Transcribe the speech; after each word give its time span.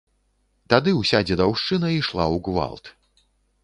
Тады 0.75 0.93
ўся 1.01 1.21
дзедаўшчына 1.29 1.87
ішла 2.01 2.25
ў 2.33 2.45
гвалт. 2.49 2.85